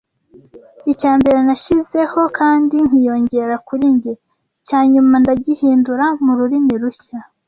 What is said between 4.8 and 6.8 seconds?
nyuma ndagihindura mu rurimi